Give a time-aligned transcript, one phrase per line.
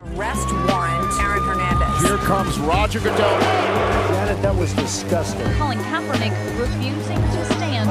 [0.00, 2.08] Arrest warrant, Aaron Hernandez.
[2.08, 3.40] Here comes Roger Goodell.
[4.12, 5.44] Janet, that was disgusting.
[5.58, 7.90] Colin Kaepernick refusing to stand.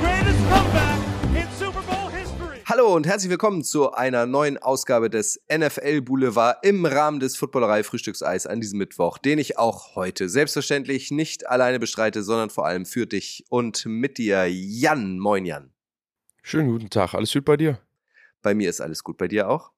[0.00, 0.98] Greatest comeback
[1.34, 2.58] in Super Bowl history.
[2.64, 7.82] Hallo und herzlich willkommen zu einer neuen Ausgabe des NFL Boulevard im Rahmen des Footballerei
[7.82, 12.86] Frühstückseis an diesem Mittwoch, den ich auch heute selbstverständlich nicht alleine bestreite, sondern vor allem
[12.86, 15.18] für dich und mit dir Jan.
[15.18, 15.72] Moin Jan.
[16.44, 17.80] Schönen guten Tag, alles gut bei dir?
[18.42, 19.72] Bei mir ist alles gut, bei dir auch?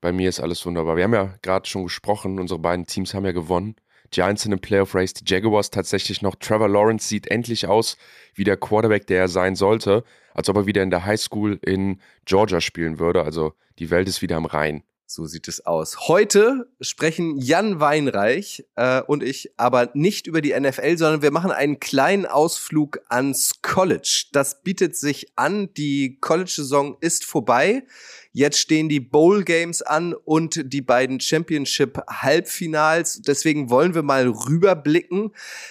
[0.00, 0.96] Bei mir ist alles wunderbar.
[0.96, 3.76] Wir haben ja gerade schon gesprochen, unsere beiden Teams haben ja gewonnen.
[4.10, 6.36] Giants in einem Playoff Race, die Jaguars tatsächlich noch.
[6.36, 7.96] Trevor Lawrence sieht endlich aus
[8.34, 11.58] wie der Quarterback, der er sein sollte, als ob er wieder in der High School
[11.62, 13.22] in Georgia spielen würde.
[13.22, 14.84] Also die Welt ist wieder am Rhein.
[15.08, 16.08] So sieht es aus.
[16.08, 21.52] Heute sprechen Jan Weinreich äh, und ich aber nicht über die NFL, sondern wir machen
[21.52, 24.24] einen kleinen Ausflug ans College.
[24.32, 25.72] Das bietet sich an.
[25.74, 27.84] Die College-Saison ist vorbei.
[28.38, 33.22] Jetzt stehen die Bowl Games an und die beiden Championship Halbfinals.
[33.22, 35.30] Deswegen wollen wir mal rüberblicken,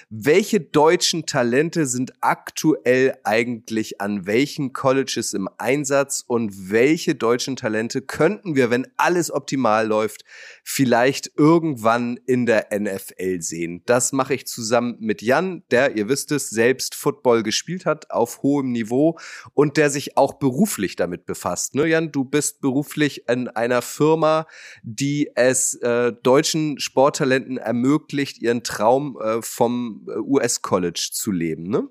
[0.09, 8.01] welche deutschen Talente sind aktuell eigentlich an welchen Colleges im Einsatz und welche deutschen Talente
[8.01, 10.25] könnten wir, wenn alles optimal läuft,
[10.63, 13.83] vielleicht irgendwann in der NFL sehen.
[13.85, 18.41] Das mache ich zusammen mit Jan, der, ihr wisst es, selbst Football gespielt hat auf
[18.41, 19.19] hohem Niveau
[19.53, 21.75] und der sich auch beruflich damit befasst.
[21.75, 24.47] Ne, Jan, du bist beruflich in einer Firma,
[24.83, 31.87] die es äh, deutschen Sporttalenten ermöglicht, ihren Traum äh, vom äh, US-College zu leben, ne?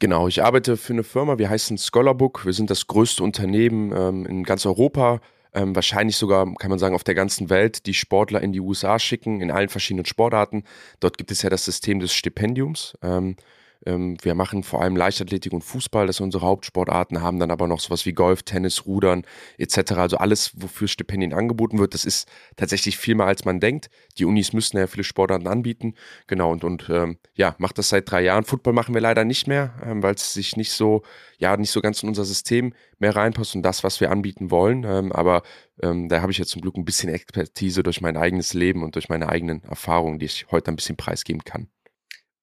[0.00, 2.44] Genau, ich arbeite für eine Firma, wir heißen Scholarbook.
[2.44, 5.20] Wir sind das größte Unternehmen ähm, in ganz Europa,
[5.54, 8.98] ähm, wahrscheinlich sogar, kann man sagen, auf der ganzen Welt, die Sportler in die USA
[8.98, 10.64] schicken, in allen verschiedenen Sportarten.
[10.98, 12.98] Dort gibt es ja das System des Stipendiums.
[13.02, 13.36] Ähm,
[13.86, 17.68] ähm, wir machen vor allem Leichtathletik und Fußball, das sind unsere Hauptsportarten, haben dann aber
[17.68, 19.24] noch sowas wie Golf, Tennis, Rudern
[19.58, 19.92] etc.
[19.92, 23.90] Also alles, wofür Stipendien angeboten wird, das ist tatsächlich viel mehr, als man denkt.
[24.18, 25.94] Die Unis müssen ja viele Sportarten anbieten.
[26.26, 28.44] Genau, und, und ähm, ja, macht das seit drei Jahren.
[28.44, 31.02] Football machen wir leider nicht mehr, ähm, weil es sich nicht so,
[31.38, 34.84] ja, nicht so ganz in unser System mehr reinpasst und das, was wir anbieten wollen.
[34.84, 35.42] Ähm, aber
[35.82, 38.94] ähm, da habe ich jetzt zum Glück ein bisschen Expertise durch mein eigenes Leben und
[38.94, 41.68] durch meine eigenen Erfahrungen, die ich heute ein bisschen preisgeben kann.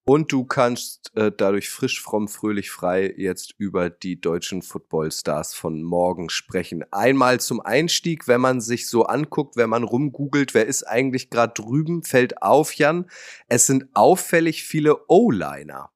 [0.04, 5.84] Und du kannst äh, dadurch frisch, fromm, fröhlich, frei jetzt über die deutschen Footballstars von
[5.84, 6.84] morgen sprechen.
[6.92, 11.54] Einmal zum Einstieg, wenn man sich so anguckt, wenn man rumgoogelt, wer ist eigentlich gerade
[11.54, 13.10] drüben, fällt auf, Jan.
[13.48, 15.92] Es sind auffällig viele O-Liner.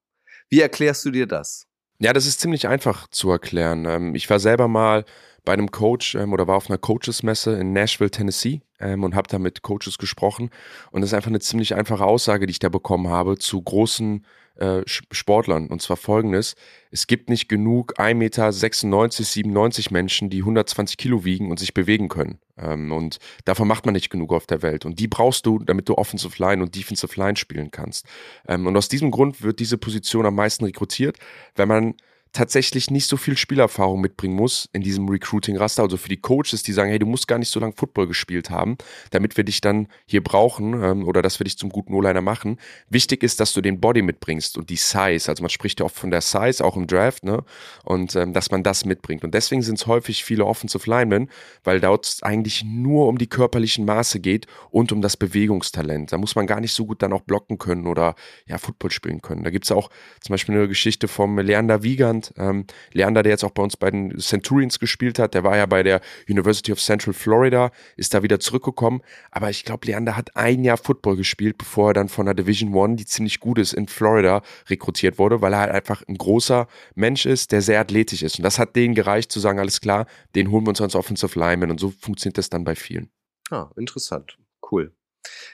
[0.48, 1.66] Wie erklärst du dir das?
[1.98, 3.86] Ja, das ist ziemlich einfach zu erklären.
[3.86, 5.04] Ähm, ich war selber mal
[5.44, 9.28] bei einem Coach ähm, oder war auf einer Coaches-Messe in Nashville, Tennessee ähm, und habe
[9.28, 10.50] da mit Coaches gesprochen.
[10.90, 14.26] Und das ist einfach eine ziemlich einfache Aussage, die ich da bekommen habe zu großen
[14.56, 15.68] äh, Sportlern.
[15.68, 16.54] Und zwar folgendes:
[16.90, 22.08] Es gibt nicht genug 1,96 Meter, 97 Menschen, die 120 Kilo wiegen und sich bewegen
[22.08, 22.38] können.
[22.58, 24.84] Ähm, und davon macht man nicht genug auf der Welt.
[24.84, 28.06] Und die brauchst du, damit du Offensive Line und Defensive Line spielen kannst.
[28.48, 31.18] Ähm, und aus diesem Grund wird diese Position am meisten rekrutiert,
[31.54, 31.94] wenn man
[32.36, 35.82] tatsächlich nicht so viel Spielerfahrung mitbringen muss in diesem Recruiting-Raster.
[35.82, 38.50] Also für die Coaches, die sagen, hey, du musst gar nicht so lange Football gespielt
[38.50, 38.76] haben,
[39.10, 42.58] damit wir dich dann hier brauchen ähm, oder dass wir dich zum guten O-Liner machen.
[42.90, 45.28] Wichtig ist, dass du den Body mitbringst und die Size.
[45.28, 47.42] Also man spricht ja oft von der Size, auch im Draft, ne?
[47.84, 49.24] Und ähm, dass man das mitbringt.
[49.24, 51.30] Und deswegen sind es häufig viele Offensive Linemen,
[51.64, 56.12] weil dort eigentlich nur um die körperlichen Maße geht und um das Bewegungstalent.
[56.12, 58.14] Da muss man gar nicht so gut dann auch blocken können oder
[58.46, 59.42] ja, Football spielen können.
[59.42, 63.44] Da gibt es auch zum Beispiel eine Geschichte vom Leander Wiegand, ähm, Leander, der jetzt
[63.44, 66.80] auch bei uns bei den Centurions gespielt hat, der war ja bei der University of
[66.80, 69.02] Central Florida, ist da wieder zurückgekommen.
[69.30, 72.74] Aber ich glaube, Leander hat ein Jahr Football gespielt, bevor er dann von der Division
[72.74, 76.66] One, die ziemlich gut ist, in Florida rekrutiert wurde, weil er halt einfach ein großer
[76.94, 78.38] Mensch ist, der sehr athletisch ist.
[78.38, 81.38] Und das hat denen gereicht zu sagen, alles klar, den holen wir uns als Offensive
[81.38, 81.70] Lineman.
[81.70, 83.10] Und so funktioniert das dann bei vielen.
[83.50, 84.38] Ah, interessant.
[84.70, 84.92] Cool.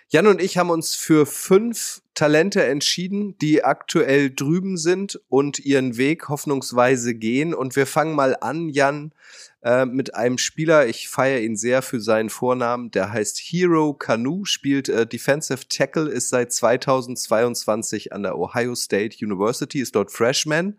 [0.09, 5.97] Jan und ich haben uns für fünf Talente entschieden, die aktuell drüben sind und ihren
[5.97, 7.55] Weg hoffnungsweise gehen.
[7.55, 9.13] Und wir fangen mal an, Jan,
[9.63, 10.87] äh, mit einem Spieler.
[10.87, 12.91] Ich feiere ihn sehr für seinen Vornamen.
[12.91, 19.25] Der heißt Hero Canoe, spielt äh, Defensive Tackle, ist seit 2022 an der Ohio State
[19.25, 20.79] University, ist dort Freshman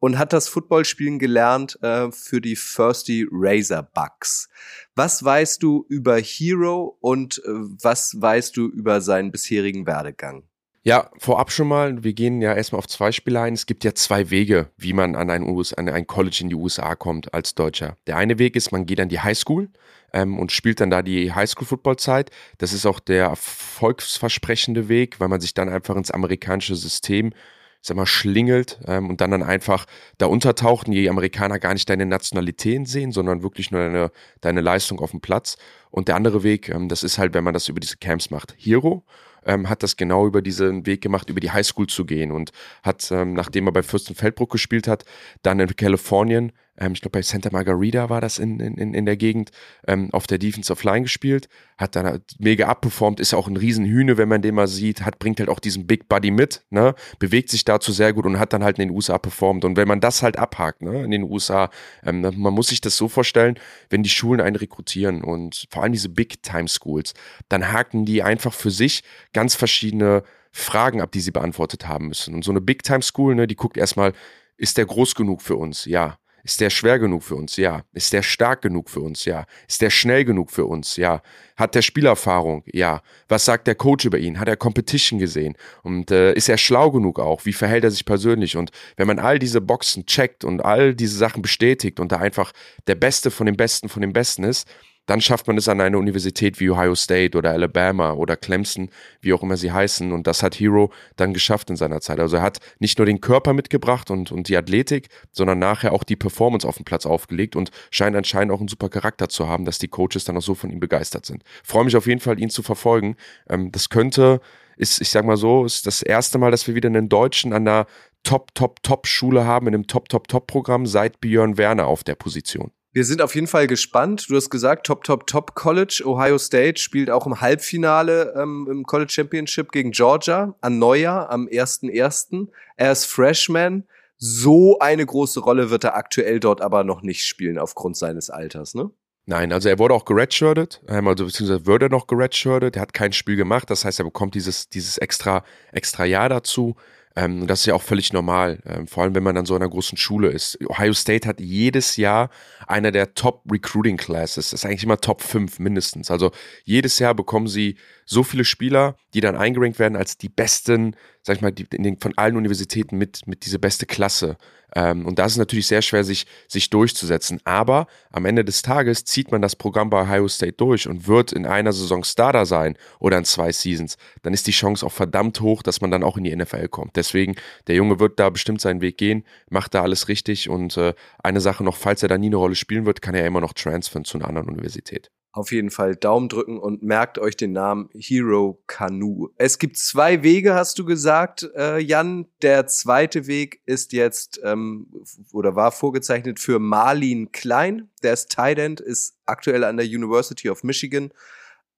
[0.00, 4.48] und hat das Footballspielen gelernt äh, für die Thirsty Razorbacks.
[4.94, 7.50] Was weißt du über Hero und äh,
[7.82, 10.44] was weißt du über seinen bisherigen Werdegang?
[10.86, 13.54] Ja, vorab schon mal, wir gehen ja erstmal auf zwei Spieler ein.
[13.54, 16.54] Es gibt ja zwei Wege, wie man an ein, US, an ein College in die
[16.54, 17.96] USA kommt als Deutscher.
[18.06, 19.70] Der eine Weg ist, man geht an die Highschool
[20.12, 22.30] ähm, und spielt dann da die Highschool-Football-Zeit.
[22.58, 27.32] Das ist auch der erfolgsversprechende Weg, weil man sich dann einfach ins amerikanische System
[27.80, 29.86] sag mal, schlingelt ähm, und dann dann einfach
[30.18, 34.10] da untertaucht und die Amerikaner gar nicht deine Nationalitäten sehen, sondern wirklich nur deine,
[34.40, 35.56] deine Leistung auf dem Platz.
[35.90, 38.54] Und der andere Weg, ähm, das ist halt, wenn man das über diese Camps macht.
[38.58, 39.04] Hero
[39.46, 42.52] ähm, hat das genau über diesen Weg gemacht, über die Highschool zu gehen und
[42.82, 45.04] hat, ähm, nachdem er bei Fürstenfeldbruck gespielt hat,
[45.42, 49.16] dann in Kalifornien ähm, ich glaube bei Santa Margarita war das in, in, in der
[49.16, 49.50] Gegend,
[49.86, 51.48] ähm, auf der Defensive Line gespielt,
[51.78, 55.40] hat dann mega abperformt, ist auch ein Riesenhühne, wenn man den mal sieht, hat, bringt
[55.40, 58.64] halt auch diesen Big Buddy mit, ne, bewegt sich dazu sehr gut und hat dann
[58.64, 59.64] halt in den USA performt.
[59.64, 61.70] Und wenn man das halt abhakt, ne, in den USA,
[62.04, 63.58] ähm, man muss sich das so vorstellen,
[63.90, 67.14] wenn die Schulen einen rekrutieren und vor allem diese Big Time Schools,
[67.48, 70.22] dann haken die einfach für sich ganz verschiedene
[70.52, 72.34] Fragen ab, die sie beantwortet haben müssen.
[72.34, 74.12] Und so eine Big Time School, ne, die guckt erstmal,
[74.56, 75.84] ist der groß genug für uns?
[75.84, 76.18] Ja.
[76.44, 77.56] Ist der schwer genug für uns?
[77.56, 77.84] Ja.
[77.94, 79.24] Ist der stark genug für uns?
[79.24, 79.46] Ja.
[79.66, 80.96] Ist der schnell genug für uns?
[80.96, 81.22] Ja.
[81.56, 82.62] Hat der Spielerfahrung?
[82.66, 83.00] Ja.
[83.28, 84.38] Was sagt der Coach über ihn?
[84.38, 85.56] Hat er Competition gesehen?
[85.82, 87.46] Und äh, ist er schlau genug auch?
[87.46, 88.58] Wie verhält er sich persönlich?
[88.58, 92.52] Und wenn man all diese Boxen checkt und all diese Sachen bestätigt und da einfach
[92.86, 94.68] der Beste von dem Besten von dem Besten ist,
[95.06, 98.90] dann schafft man es an eine Universität wie Ohio State oder Alabama oder Clemson,
[99.20, 100.12] wie auch immer sie heißen.
[100.12, 102.20] Und das hat Hero dann geschafft in seiner Zeit.
[102.20, 106.04] Also er hat nicht nur den Körper mitgebracht und, und die Athletik, sondern nachher auch
[106.04, 109.64] die Performance auf dem Platz aufgelegt und scheint anscheinend auch einen super Charakter zu haben,
[109.64, 111.42] dass die Coaches dann auch so von ihm begeistert sind.
[111.62, 113.16] Freue mich auf jeden Fall, ihn zu verfolgen.
[113.48, 114.40] Ähm, das könnte,
[114.76, 117.64] ist, ich sag mal so, ist das erste Mal, dass wir wieder einen Deutschen an
[117.64, 117.86] der
[118.22, 122.04] Top, Top, Top Schule haben, in einem Top, Top, Top Programm seit Björn Werner auf
[122.04, 122.72] der Position.
[122.94, 124.30] Wir sind auf jeden Fall gespannt.
[124.30, 126.04] Du hast gesagt, Top, Top, Top College.
[126.06, 131.48] Ohio State spielt auch im Halbfinale ähm, im College Championship gegen Georgia an Neujahr am
[131.48, 132.46] 1.1.
[132.76, 133.82] Er ist Freshman.
[134.16, 138.76] So eine große Rolle wird er aktuell dort aber noch nicht spielen aufgrund seines Alters,
[138.76, 138.92] ne?
[139.26, 142.76] Nein, also er wurde auch geredshirtet, ähm, also beziehungsweise würde er noch geredshirtet.
[142.76, 145.42] Er hat kein Spiel gemacht, das heißt, er bekommt dieses, dieses extra,
[145.72, 146.76] extra Jahr dazu.
[147.16, 149.68] Ähm, das ist ja auch völlig normal, ähm, vor allem wenn man an so einer
[149.68, 150.58] großen Schule ist.
[150.68, 152.28] Ohio State hat jedes Jahr
[152.66, 154.50] einer der Top Recruiting Classes.
[154.50, 156.10] Das ist eigentlich immer Top 5 mindestens.
[156.10, 156.32] Also
[156.64, 161.36] jedes Jahr bekommen sie so viele Spieler, die dann eingerankt werden als die besten, sag
[161.36, 164.36] ich mal, die, den, von allen Universitäten mit, mit diese beste Klasse.
[164.74, 167.40] Ähm, und das ist natürlich sehr schwer, sich, sich durchzusetzen.
[167.44, 171.32] Aber am Ende des Tages zieht man das Programm bei Ohio State durch und wird
[171.32, 173.96] in einer Saison Starter sein oder in zwei Seasons.
[174.22, 176.96] Dann ist die Chance auch verdammt hoch, dass man dann auch in die NFL kommt.
[176.96, 177.36] Deswegen,
[177.66, 180.48] der Junge wird da bestimmt seinen Weg gehen, macht da alles richtig.
[180.48, 183.22] Und äh, eine Sache noch, falls er da nie eine Rolle spielen wird, kann er
[183.22, 187.18] ja immer noch transfern zu einer anderen Universität auf jeden Fall Daumen drücken und merkt
[187.18, 189.30] euch den Namen Hero Canoe.
[189.36, 192.26] Es gibt zwei Wege, hast du gesagt, äh, Jan.
[192.42, 194.86] Der zweite Weg ist jetzt ähm,
[195.32, 197.88] oder war vorgezeichnet für Marlin Klein.
[198.04, 201.10] Der ist Tight End, ist aktuell an der University of Michigan,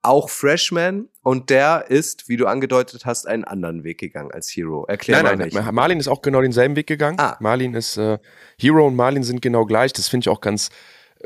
[0.03, 4.85] auch Freshman und der ist, wie du angedeutet hast, einen anderen Weg gegangen als Hero.
[4.87, 5.73] Erklär nein, mal nein, nicht.
[5.73, 7.19] Marlin ist auch genau denselben Weg gegangen.
[7.19, 7.39] Ah.
[7.41, 8.19] Marlin ist äh,
[8.59, 9.95] Hero und Marlin sind genau gleich.
[9.95, 10.69] Das finde ich auch ganz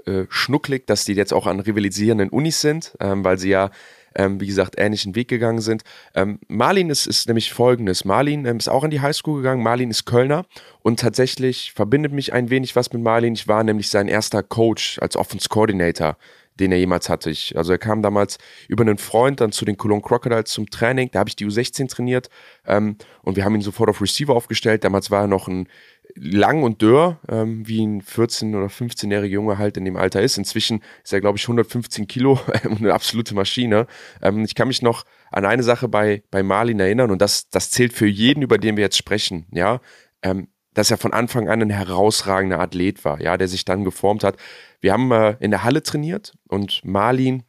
[0.07, 3.71] äh, schnucklig, dass die jetzt auch an rivalisierenden Unis sind, ähm, weil sie ja
[4.15, 5.83] ähm, wie gesagt, ähnlichen Weg gegangen sind.
[6.15, 8.05] Ähm, Marlin ist, ist nämlich folgendes.
[8.05, 9.63] Marlin ähm, ist auch an die Highschool gegangen.
[9.63, 10.47] Marlin ist Kölner
[10.83, 13.35] und tatsächlich verbindet mich ein wenig was mit Marlin.
[13.35, 16.17] Ich war nämlich sein erster Coach als Offense Coordinator
[16.59, 17.31] den er jemals hatte.
[17.31, 18.39] Ich, also er kam damals
[18.69, 21.11] über einen Freund dann zu den Cologne Crocodiles zum Training.
[21.11, 22.29] Da habe ich die U16 trainiert
[22.67, 24.85] ähm, und wir haben ihn sofort auf Receiver aufgestellt.
[24.85, 25.69] Damals war er noch ein
[26.15, 30.39] lang und dürr, ähm, wie ein 14- oder 15-jähriger Junge halt in dem Alter ist.
[30.39, 33.87] Inzwischen ist er, glaube ich, 115 Kilo und eine absolute Maschine.
[34.23, 37.71] Ähm, ich kann mich noch an eine Sache bei, bei Marlin erinnern und das, das
[37.71, 39.81] zählt für jeden, über den wir jetzt sprechen, ja.
[40.23, 44.25] Ähm, dass er von Anfang an ein herausragender Athlet war, ja, der sich dann geformt
[44.25, 44.37] hat.
[44.81, 47.43] Wir haben äh, in der Halle trainiert und Marlin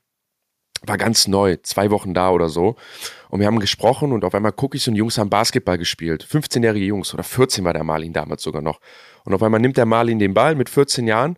[0.83, 2.75] war ganz neu, zwei Wochen da oder so.
[3.29, 6.25] Und wir haben gesprochen und auf einmal so, und Jungs haben Basketball gespielt.
[6.25, 8.79] 15-jährige Jungs oder 14 war der Marlin damals sogar noch.
[9.23, 11.37] Und auf einmal nimmt der Marlin den Ball mit 14 Jahren,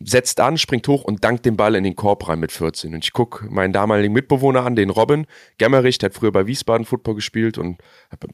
[0.00, 2.94] setzt an, springt hoch und dankt den Ball in den Korb rein mit 14.
[2.94, 5.26] Und ich gucke meinen damaligen Mitbewohner an, den Robin
[5.58, 7.78] Gemmerich, der hat früher bei Wiesbaden Football gespielt und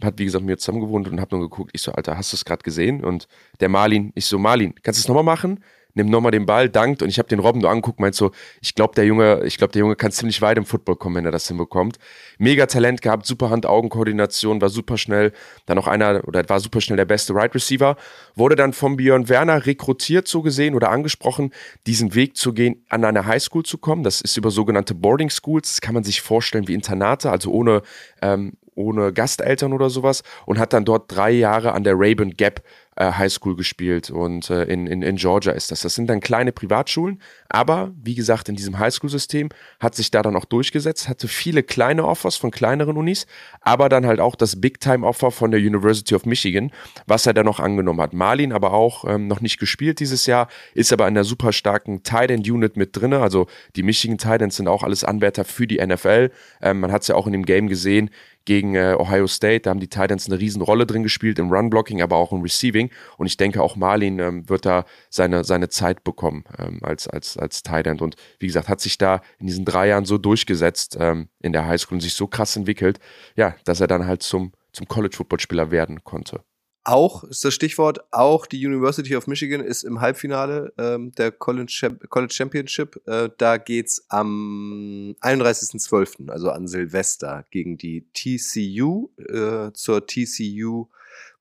[0.02, 1.70] hat, wie gesagt, mit mir zusammen gewohnt und hab nur geguckt.
[1.74, 3.04] Ich so, Alter, hast du es gerade gesehen?
[3.04, 3.28] Und
[3.60, 5.60] der Marlin, ich so, Marlin, kannst du es nochmal machen?
[5.94, 8.30] Nimmt nochmal den Ball, dankt und ich habe den Robben nur angeguckt, meint so,
[8.60, 11.24] ich glaube, der Junge, ich glaube, der Junge kann ziemlich weit im Football kommen, wenn
[11.24, 11.98] er das hinbekommt.
[12.38, 15.32] Mega Talent gehabt, super Hand-Augen-Koordination, war super schnell,
[15.66, 17.96] dann auch einer oder war super schnell der beste Right Receiver,
[18.34, 21.52] wurde dann von Björn Werner rekrutiert so gesehen oder angesprochen,
[21.86, 24.02] diesen Weg zu gehen, an eine Highschool zu kommen.
[24.02, 27.82] Das ist über sogenannte Boarding Schools, das kann man sich vorstellen wie Internate, also ohne
[28.20, 32.62] ähm, ohne Gasteltern oder sowas und hat dann dort drei Jahre an der Raven Gap
[32.96, 35.80] äh, High School gespielt und äh, in, in, in Georgia ist das.
[35.80, 39.48] Das sind dann kleine Privatschulen Aber wie gesagt, in diesem Highschool-System
[39.80, 43.26] hat sich da dann auch durchgesetzt, hatte viele kleine Offers von kleineren Unis,
[43.60, 46.70] aber dann halt auch das Big-Time-Offer von der University of Michigan,
[47.06, 48.12] was er dann noch angenommen hat.
[48.12, 52.02] Marlin aber auch ähm, noch nicht gespielt dieses Jahr, ist aber in der super starken
[52.02, 53.20] Tight End Unit mit drinne.
[53.20, 53.46] Also
[53.76, 56.30] die Michigan Titans sind auch alles Anwärter für die NFL.
[56.60, 58.10] Ähm, man hat es ja auch in dem Game gesehen
[58.44, 59.60] gegen äh, Ohio State.
[59.62, 62.90] Da haben die Titans eine riesen Rolle drin gespielt im Run-Blocking, aber auch im Receiving.
[63.18, 67.36] Und ich denke, auch Marlin ähm, wird da seine, seine Zeit bekommen ähm, als, als,
[67.36, 68.02] als Tight End.
[68.02, 71.66] Und wie gesagt, hat sich da in diesen drei Jahren so durchgesetzt ähm, in der
[71.66, 72.98] Highschool und sich so krass entwickelt,
[73.36, 76.42] ja, dass er dann halt zum, zum College-Football-Spieler werden konnte.
[76.84, 81.96] Auch ist das Stichwort, auch die University of Michigan ist im Halbfinale ähm, der College,
[82.08, 83.00] College Championship.
[83.06, 89.10] Äh, da geht's am 31.12., also an Silvester, gegen die TCU.
[89.16, 90.88] Äh, zur TCU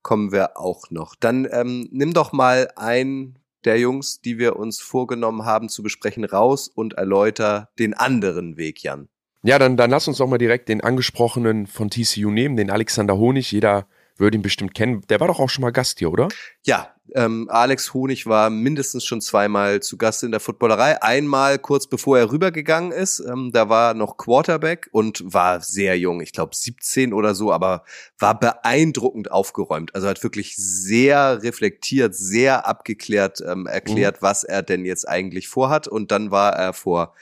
[0.02, 1.16] kommen wir auch noch.
[1.16, 6.24] Dann ähm, nimm doch mal ein der Jungs, die wir uns vorgenommen haben zu besprechen,
[6.24, 9.08] raus und erläuter den anderen Weg, Jan.
[9.44, 13.16] Ja, dann, dann lass uns doch mal direkt den angesprochenen von TCU nehmen, den Alexander
[13.16, 13.50] Honig.
[13.50, 15.02] Jeder würde ihn bestimmt kennen.
[15.08, 16.28] Der war doch auch schon mal Gast hier, oder?
[16.64, 21.02] Ja, ähm, Alex Honig war mindestens schon zweimal zu Gast in der Footballerei.
[21.02, 23.20] Einmal kurz bevor er rübergegangen ist.
[23.20, 27.84] Ähm, da war noch Quarterback und war sehr jung, ich glaube 17 oder so, aber
[28.18, 29.94] war beeindruckend aufgeräumt.
[29.94, 34.26] Also hat wirklich sehr reflektiert, sehr abgeklärt ähm, erklärt, mhm.
[34.26, 35.88] was er denn jetzt eigentlich vorhat.
[35.88, 37.14] Und dann war er vor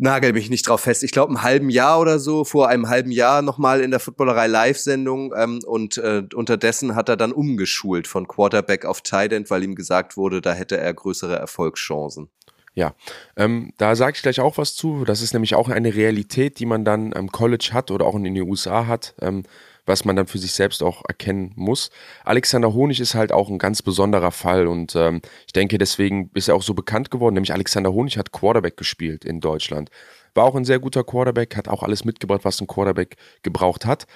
[0.00, 1.02] nagel mich nicht drauf fest.
[1.02, 4.46] Ich glaube, ein halben Jahr oder so, vor einem halben Jahr nochmal in der Footballerei
[4.46, 9.62] Live-Sendung ähm, und äh, unterdessen hat er dann umgeschult von Quarterback auf Tight End, weil
[9.62, 12.30] ihm gesagt wurde, da hätte er größere Erfolgschancen.
[12.72, 12.94] Ja,
[13.36, 15.04] ähm, da sage ich gleich auch was zu.
[15.04, 18.24] Das ist nämlich auch eine Realität, die man dann am College hat oder auch in
[18.24, 19.14] den USA hat.
[19.20, 19.42] Ähm,
[19.86, 21.90] was man dann für sich selbst auch erkennen muss.
[22.24, 26.48] Alexander Honig ist halt auch ein ganz besonderer Fall und ähm, ich denke, deswegen ist
[26.48, 27.34] er auch so bekannt geworden.
[27.34, 29.90] Nämlich Alexander Honig hat Quarterback gespielt in Deutschland.
[30.34, 34.06] War auch ein sehr guter Quarterback, hat auch alles mitgebracht, was ein Quarterback gebraucht hat.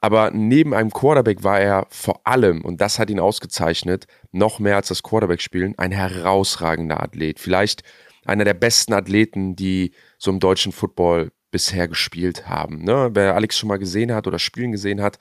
[0.00, 4.74] Aber neben einem Quarterback war er vor allem, und das hat ihn ausgezeichnet, noch mehr
[4.74, 7.38] als das Quarterback-Spielen, ein herausragender Athlet.
[7.38, 7.84] Vielleicht
[8.24, 12.82] einer der besten Athleten, die so im deutschen Football bisher gespielt haben.
[12.82, 13.10] Ne?
[13.12, 15.18] Wer Alex schon mal gesehen hat oder Spielen gesehen hat,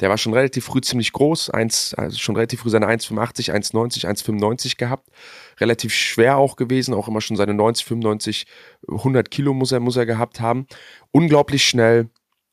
[0.00, 4.06] der war schon relativ früh ziemlich groß, 1, also schon relativ früh seine 1,85, 1,90,
[4.06, 5.10] 1,95 gehabt.
[5.60, 8.46] Relativ schwer auch gewesen, auch immer schon seine 90, 95,
[8.88, 10.66] 100 Kilo muss er, muss er gehabt haben.
[11.10, 12.08] Unglaublich schnell,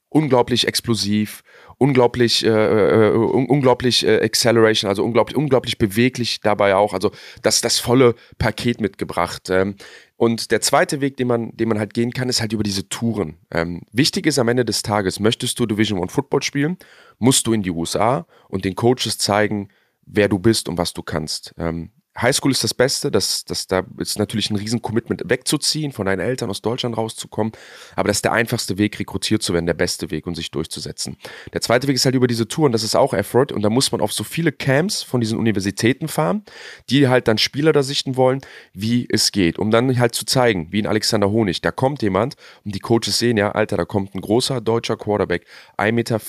[0.09, 1.43] unglaublich explosiv,
[1.77, 6.93] unglaublich, äh, äh, un unglaublich äh, Acceleration, also unglaublich, unglaublich beweglich dabei auch.
[6.93, 7.11] Also
[7.43, 9.49] das, das volle Paket mitgebracht.
[9.49, 9.75] Ähm,
[10.19, 12.89] und der zweite Weg, den man, den man halt gehen kann, ist halt über diese
[12.89, 13.37] Touren.
[13.51, 16.77] Ähm, wichtig ist am Ende des Tages, möchtest du Division One Football spielen,
[17.19, 19.69] musst du in die USA und den Coaches zeigen,
[20.05, 21.55] wer du bist und was du kannst.
[21.57, 26.05] Ähm, Highschool ist das Beste, das, das, da ist natürlich ein riesen Commitment wegzuziehen, von
[26.05, 27.53] deinen Eltern aus Deutschland rauszukommen,
[27.95, 31.17] aber das ist der einfachste Weg, rekrutiert zu werden, der beste Weg und sich durchzusetzen.
[31.53, 33.51] Der zweite Weg ist halt über diese Tour und das ist auch Effort.
[33.51, 36.43] Und da muss man auf so viele Camps von diesen Universitäten fahren,
[36.89, 38.41] die halt dann Spieler da sichten wollen,
[38.73, 42.35] wie es geht, um dann halt zu zeigen, wie in Alexander Honig, da kommt jemand
[42.65, 45.45] und die Coaches sehen ja, Alter, da kommt ein großer deutscher Quarterback,
[45.77, 46.19] 1,95 Meter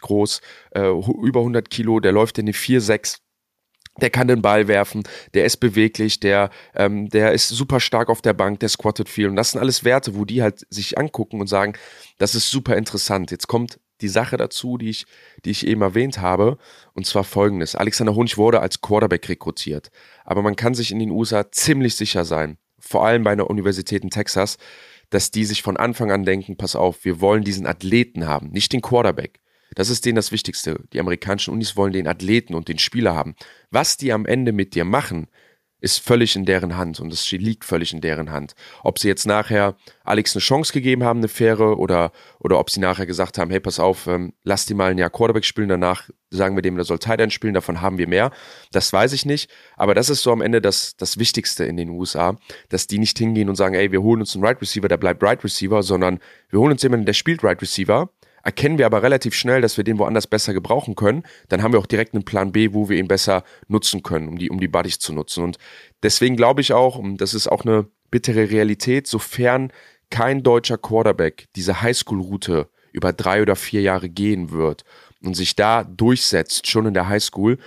[0.00, 0.40] groß,
[0.72, 3.25] äh, über 100 Kilo, der läuft in die 4,6
[4.00, 5.02] der kann den Ball werfen,
[5.34, 9.28] der ist beweglich, der, ähm, der ist super stark auf der Bank, der squattet viel.
[9.28, 11.74] Und das sind alles Werte, wo die halt sich angucken und sagen,
[12.18, 13.30] das ist super interessant.
[13.30, 15.06] Jetzt kommt die Sache dazu, die ich,
[15.44, 16.58] die ich eben erwähnt habe,
[16.92, 17.74] und zwar folgendes.
[17.74, 19.90] Alexander Hunch wurde als Quarterback rekrutiert.
[20.24, 24.02] Aber man kann sich in den USA ziemlich sicher sein, vor allem bei einer Universität
[24.02, 24.58] in Texas,
[25.10, 28.72] dass die sich von Anfang an denken, pass auf, wir wollen diesen Athleten haben, nicht
[28.72, 29.40] den Quarterback.
[29.76, 30.80] Das ist denen das Wichtigste.
[30.92, 33.36] Die amerikanischen Unis wollen den Athleten und den Spieler haben.
[33.70, 35.28] Was die am Ende mit dir machen,
[35.80, 38.54] ist völlig in deren Hand und es liegt völlig in deren Hand.
[38.82, 42.80] Ob sie jetzt nachher Alex eine Chance gegeben haben, eine faire, oder, oder ob sie
[42.80, 46.08] nachher gesagt haben, hey, pass auf, ähm, lass die mal ein Jahr Quarterback spielen, danach
[46.30, 48.32] sagen wir dem, der soll Tight spielen, davon haben wir mehr.
[48.72, 51.90] Das weiß ich nicht, aber das ist so am Ende das, das Wichtigste in den
[51.90, 52.36] USA,
[52.70, 55.22] dass die nicht hingehen und sagen, ey, wir holen uns einen Right Receiver, der bleibt
[55.22, 58.10] Right Receiver, sondern wir holen uns jemanden, der spielt Right Receiver,
[58.46, 61.80] erkennen wir aber relativ schnell, dass wir den woanders besser gebrauchen können, dann haben wir
[61.80, 64.68] auch direkt einen Plan B, wo wir ihn besser nutzen können, um die, um die
[64.68, 65.42] Buddies zu nutzen.
[65.42, 65.58] Und
[66.04, 69.72] deswegen glaube ich auch, und das ist auch eine bittere Realität, sofern
[70.10, 74.84] kein deutscher Quarterback diese Highschool-Route über drei oder vier Jahre gehen wird
[75.24, 77.58] und sich da durchsetzt, schon in der Highschool,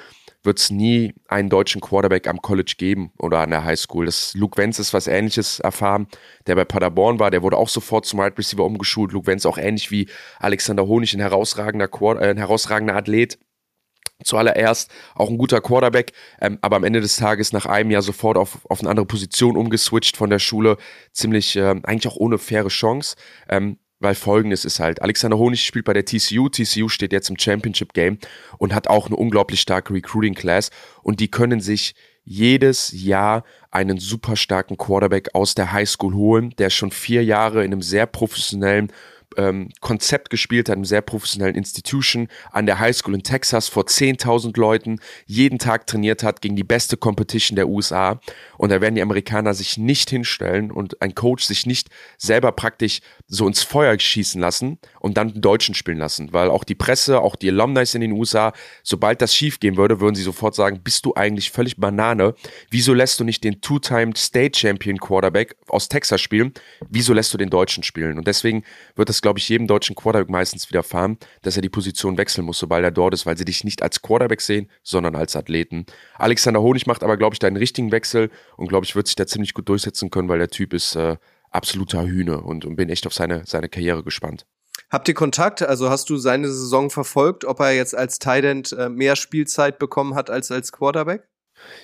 [0.43, 4.05] wird es nie einen deutschen Quarterback am College geben oder an der Highschool.
[4.05, 6.07] Das Luke Wenz ist was ähnliches erfahren,
[6.47, 9.11] der bei Paderborn war, der wurde auch sofort zum Wide Receiver umgeschult.
[9.11, 10.07] Luke Wenz auch ähnlich wie
[10.39, 11.89] Alexander Honig, ein herausragender,
[12.21, 13.37] äh, ein herausragender Athlet.
[14.23, 18.37] zuallererst auch ein guter Quarterback, ähm, aber am Ende des Tages nach einem Jahr sofort
[18.37, 20.77] auf, auf eine andere Position umgeswitcht von der Schule,
[21.13, 23.15] ziemlich ähm, eigentlich auch ohne faire Chance.
[23.49, 27.37] Ähm, weil folgendes ist halt, Alexander Honig spielt bei der TCU, TCU steht jetzt im
[27.37, 28.17] Championship Game
[28.57, 30.69] und hat auch eine unglaublich starke Recruiting Class
[31.03, 36.69] und die können sich jedes Jahr einen super starken Quarterback aus der Highschool holen, der
[36.69, 38.91] schon vier Jahre in einem sehr professionellen
[39.37, 44.59] ähm, Konzept gespielt hat, einem sehr professionellen Institution an der Highschool in Texas vor 10.000
[44.59, 48.19] Leuten, jeden Tag trainiert hat gegen die beste Competition der USA.
[48.57, 53.01] Und da werden die Amerikaner sich nicht hinstellen und ein Coach sich nicht selber praktisch
[53.29, 56.33] so ins Feuer schießen lassen und dann den Deutschen spielen lassen.
[56.33, 58.51] Weil auch die Presse, auch die Alumni in den USA,
[58.83, 62.33] sobald das schief gehen würde, würden sie sofort sagen, bist du eigentlich völlig Banane?
[62.69, 66.53] Wieso lässt du nicht den Two-Time State Champion Quarterback aus Texas spielen?
[66.89, 68.17] Wieso lässt du den Deutschen spielen?
[68.17, 68.63] Und deswegen
[68.95, 72.59] wird das glaube ich, jedem deutschen Quarterback meistens widerfahren, dass er die Position wechseln muss,
[72.59, 75.85] sobald er dort ist, weil sie dich nicht als Quarterback sehen, sondern als Athleten.
[76.15, 79.15] Alexander Honig macht aber, glaube ich, da einen richtigen Wechsel und, glaube ich, wird sich
[79.15, 81.17] da ziemlich gut durchsetzen können, weil der Typ ist äh,
[81.51, 84.45] absoluter Hühne und, und bin echt auf seine, seine Karriere gespannt.
[84.89, 85.61] Habt ihr Kontakt?
[85.61, 90.15] Also hast du seine Saison verfolgt, ob er jetzt als Tight äh, mehr Spielzeit bekommen
[90.15, 91.27] hat als als Quarterback?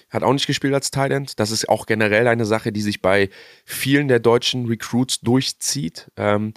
[0.10, 3.30] Hat auch nicht gespielt als Tight Das ist auch generell eine Sache, die sich bei
[3.66, 6.10] vielen der deutschen Recruits durchzieht.
[6.16, 6.54] Ähm,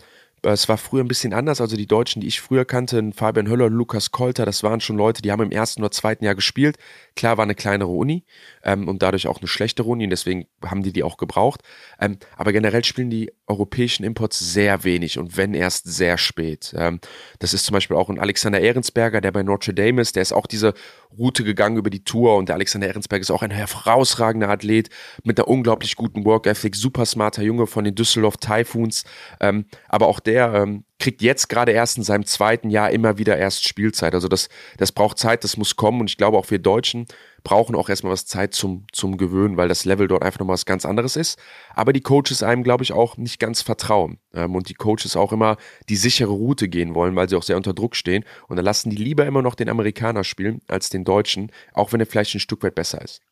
[0.53, 1.61] es war früher ein bisschen anders.
[1.61, 5.21] Also die Deutschen, die ich früher kannte, Fabian Höller, Lukas Kolter, das waren schon Leute,
[5.21, 6.77] die haben im ersten oder zweiten Jahr gespielt.
[7.17, 8.25] Klar war eine kleinere Uni
[8.63, 11.63] ähm, und dadurch auch eine schlechtere Uni und deswegen haben die die auch gebraucht.
[12.01, 16.75] Ähm, aber generell spielen die europäischen Imports sehr wenig und wenn erst sehr spät.
[16.77, 17.01] Ähm,
[17.41, 20.17] das ist zum Beispiel auch ein Alexander Ehrensberger, der bei Notre Dame ist.
[20.17, 20.75] Der ist auch diese
[21.17, 24.91] Route gegangen über die Tour und der Alexander Ehrensberger ist auch ein herausragender Athlet
[25.25, 29.05] mit einer unglaublich guten Work Ethic, super smarter Junge von den Düsseldorf Typhoons.
[29.41, 33.37] Ähm, aber auch der ähm, kriegt jetzt gerade erst in seinem zweiten Jahr immer wieder
[33.37, 34.15] erst Spielzeit.
[34.15, 36.01] Also das, das braucht Zeit, das muss kommen.
[36.01, 37.07] Und ich glaube auch wir Deutschen
[37.45, 40.67] brauchen auch erstmal was Zeit zum, zum Gewöhnen, weil das Level dort einfach nochmal was
[40.67, 41.39] ganz anderes ist.
[41.75, 44.19] Aber die Coaches einem, glaube ich, auch nicht ganz vertrauen.
[44.35, 45.57] Ähm, und die Coaches auch immer
[45.89, 48.25] die sichere Route gehen wollen, weil sie auch sehr unter Druck stehen.
[48.49, 52.01] Und dann lassen die lieber immer noch den Amerikaner spielen als den Deutschen, auch wenn
[52.01, 53.23] er vielleicht ein Stück weit besser ist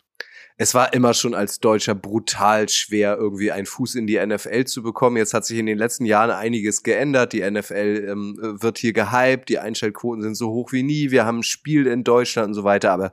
[0.59, 4.83] es war immer schon als Deutscher brutal schwer, irgendwie einen Fuß in die NFL zu
[4.83, 5.19] bekommen.
[5.19, 7.35] Jetzt hat sich in den letzten Jahren einiges geändert.
[7.35, 11.11] Die NFL ähm, wird hier gehypt, die Einschaltquoten sind so hoch wie nie.
[11.11, 13.13] Wir haben ein Spiel in Deutschland und so weiter, aber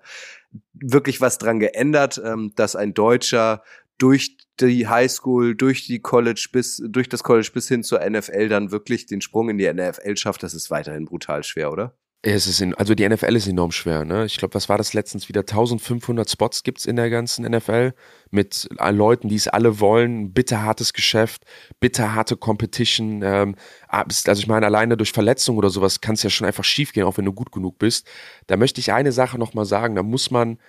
[0.74, 3.62] wirklich was dran geändert, ähm, dass ein Deutscher
[3.98, 8.72] durch die Highschool, durch die College bis, durch das College bis hin zur NFL dann
[8.72, 11.94] wirklich den Sprung in die NFL schafft, das ist weiterhin brutal schwer, oder?
[12.26, 14.06] Es ist in, also die NFL ist enorm schwer.
[14.06, 14.24] Ne?
[14.24, 15.42] Ich glaube, was war das letztens wieder?
[15.42, 17.94] 1500 Spots gibt's in der ganzen NFL
[18.32, 20.32] mit Leuten, die es alle wollen.
[20.32, 21.44] Bitterhartes Geschäft,
[21.82, 23.22] bitterharte Competition.
[23.24, 23.56] Ähm,
[23.90, 27.18] also ich meine, alleine durch Verletzung oder sowas kann es ja schon einfach schiefgehen, auch
[27.18, 28.08] wenn du gut genug bist.
[28.48, 29.96] Da möchte ich eine Sache nochmal sagen.
[29.96, 30.60] Da muss man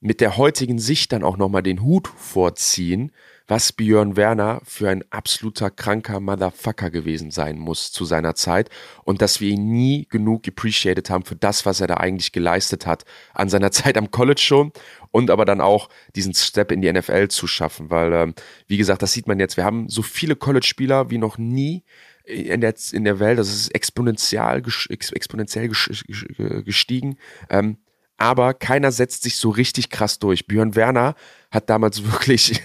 [0.00, 3.12] mit der heutigen Sicht dann auch nochmal den Hut vorziehen
[3.46, 8.70] was Björn Werner für ein absoluter kranker Motherfucker gewesen sein muss zu seiner Zeit
[9.04, 12.86] und dass wir ihn nie genug appreciated haben für das, was er da eigentlich geleistet
[12.86, 13.04] hat
[13.34, 14.72] an seiner Zeit am College schon
[15.10, 18.34] und aber dann auch diesen Step in die NFL zu schaffen, weil ähm,
[18.66, 21.84] wie gesagt, das sieht man jetzt, wir haben so viele College-Spieler wie noch nie
[22.24, 25.68] in der, in der Welt, das ist exponentiell, exponentiell
[26.64, 27.18] gestiegen.
[27.50, 27.76] Ähm,
[28.16, 30.46] aber keiner setzt sich so richtig krass durch.
[30.46, 31.14] Björn Werner
[31.50, 32.62] hat damals wirklich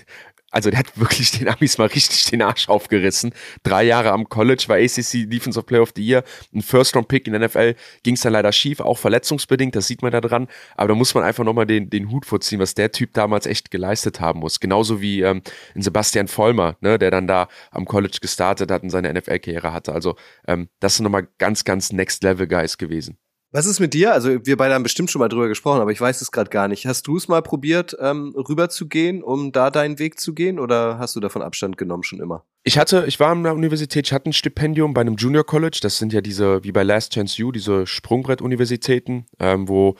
[0.52, 3.34] also der hat wirklich den Amis mal richtig den Arsch aufgerissen.
[3.64, 7.34] Drei Jahre am College, war ACC Defense of Player of the Year, ein First-Round-Pick in
[7.34, 10.48] der NFL, ging es dann leider schief, auch verletzungsbedingt, das sieht man da dran.
[10.76, 13.72] Aber da muss man einfach nochmal den, den Hut vorziehen, was der Typ damals echt
[13.72, 14.60] geleistet haben muss.
[14.60, 15.42] Genauso wie ähm,
[15.76, 19.94] in Sebastian Vollmer, ne, der dann da am College gestartet hat und seine NFL-Karriere hatte.
[19.94, 20.16] Also
[20.48, 23.18] ähm, das sind nochmal ganz, ganz Next-Level-Guys gewesen.
[23.52, 24.14] Was ist mit dir?
[24.14, 26.68] Also wir beide haben bestimmt schon mal drüber gesprochen, aber ich weiß es gerade gar
[26.68, 26.86] nicht.
[26.86, 30.60] Hast du es mal probiert, ähm, rüber zu gehen, um da deinen Weg zu gehen,
[30.60, 32.44] oder hast du davon Abstand genommen schon immer?
[32.64, 35.80] Ich hatte, ich war an der Universität, ich hatte ein Stipendium bei einem Junior College.
[35.82, 39.96] Das sind ja diese, wie bei Last Chance U, diese Sprungbrett-Universitäten, ähm, wo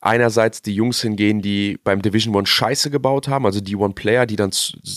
[0.00, 4.36] einerseits die Jungs hingehen, die beim Division One Scheiße gebaut haben, also die One-Player, die
[4.36, 4.52] dann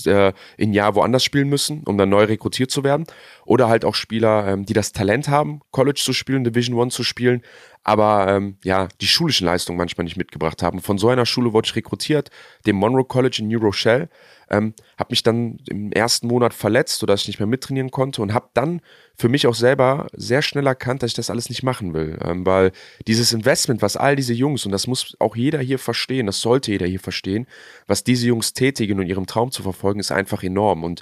[0.06, 3.06] äh, in Jahr woanders spielen müssen, um dann neu rekrutiert zu werden.
[3.46, 7.04] Oder halt auch Spieler, ähm, die das Talent haben, College zu spielen, Division One zu
[7.04, 7.42] spielen,
[7.84, 10.82] aber ähm, ja, die schulischen Leistungen manchmal nicht mitgebracht haben.
[10.82, 12.30] Von so einer Schule wurde ich rekrutiert,
[12.68, 14.10] dem Monroe College in New Rochelle.
[14.52, 18.34] Ähm, habe mich dann im ersten Monat verletzt, sodass ich nicht mehr mittrainieren konnte und
[18.34, 18.82] habe dann
[19.16, 22.20] für mich auch selber sehr schnell erkannt, dass ich das alles nicht machen will.
[22.24, 22.72] Ähm, weil
[23.08, 26.72] dieses Investment, was all diese Jungs, und das muss auch jeder hier verstehen, das sollte
[26.72, 27.48] jeder hier verstehen,
[27.88, 30.84] was diese Jungs tätigen und ihrem Traum zu verfolgen, ist einfach enorm.
[30.84, 31.02] Und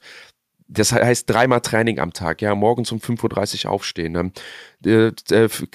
[0.71, 4.31] das heißt dreimal Training am Tag, ja, morgens um 5.30 Uhr aufstehen, ähm,
[4.85, 5.11] äh,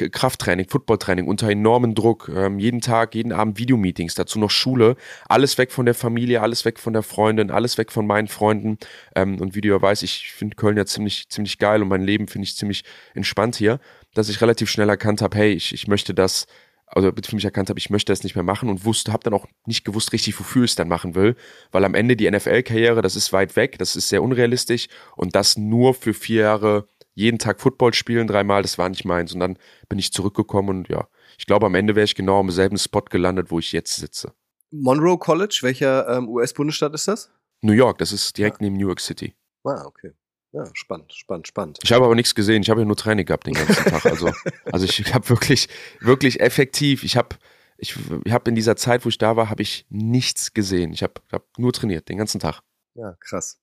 [0.08, 4.96] Krafttraining, Footballtraining unter enormem Druck, ähm, jeden Tag, jeden Abend Videomeetings, dazu noch Schule,
[5.28, 8.78] alles weg von der Familie, alles weg von der Freundin, alles weg von meinen Freunden.
[9.16, 12.02] Ähm, und wie du ja weißt, ich finde Köln ja ziemlich, ziemlich geil und mein
[12.02, 13.80] Leben finde ich ziemlich entspannt hier,
[14.14, 16.46] dass ich relativ schnell erkannt habe, hey, ich, ich möchte das
[16.86, 19.34] also für mich erkannt habe, ich möchte das nicht mehr machen und wusste, habe dann
[19.34, 21.36] auch nicht gewusst richtig, wofür ich es dann machen will,
[21.72, 25.56] weil am Ende die NFL-Karriere, das ist weit weg, das ist sehr unrealistisch und das
[25.56, 29.58] nur für vier Jahre jeden Tag Football spielen, dreimal, das war nicht meins und dann
[29.88, 33.02] bin ich zurückgekommen und ja, ich glaube, am Ende wäre ich genau am selben Spot
[33.02, 34.32] gelandet, wo ich jetzt sitze.
[34.70, 37.30] Monroe College, welcher ähm, US-Bundesstaat ist das?
[37.62, 38.64] New York, das ist direkt ja.
[38.64, 39.34] neben New York City.
[39.64, 40.12] Ah, okay.
[40.54, 41.78] Ja, spannend, spannend, spannend.
[41.82, 42.62] Ich habe aber nichts gesehen.
[42.62, 44.06] Ich habe ja nur Training gehabt den ganzen Tag.
[44.06, 44.30] Also,
[44.70, 47.02] also ich habe wirklich, wirklich effektiv.
[47.02, 47.36] Ich habe,
[47.76, 50.92] ich, ich habe in dieser Zeit, wo ich da war, habe ich nichts gesehen.
[50.92, 52.60] Ich habe hab nur trainiert den ganzen Tag.
[52.94, 53.58] Ja, krass.